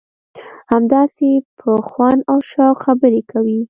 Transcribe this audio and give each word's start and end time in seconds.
همداسې 0.71 1.29
په 1.59 1.71
خوند 1.89 2.19
او 2.31 2.37
په 2.41 2.45
شوق 2.51 2.75
خبرې 2.85 3.21
کوي. 3.31 3.59